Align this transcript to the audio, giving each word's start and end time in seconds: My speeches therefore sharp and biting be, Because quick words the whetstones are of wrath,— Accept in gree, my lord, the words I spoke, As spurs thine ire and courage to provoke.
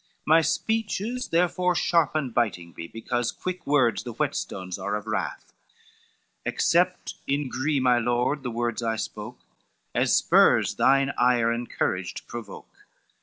My 0.25 0.41
speeches 0.41 1.27
therefore 1.27 1.75
sharp 1.75 2.15
and 2.15 2.33
biting 2.33 2.71
be, 2.73 2.87
Because 2.87 3.31
quick 3.31 3.67
words 3.67 4.01
the 4.01 4.13
whetstones 4.15 4.79
are 4.79 4.95
of 4.95 5.05
wrath,— 5.05 5.53
Accept 6.43 7.13
in 7.27 7.49
gree, 7.49 7.79
my 7.79 7.99
lord, 7.99 8.41
the 8.41 8.49
words 8.49 8.81
I 8.81 8.95
spoke, 8.95 9.41
As 9.93 10.15
spurs 10.15 10.73
thine 10.77 11.11
ire 11.19 11.51
and 11.51 11.69
courage 11.69 12.15
to 12.15 12.23
provoke. 12.23 12.87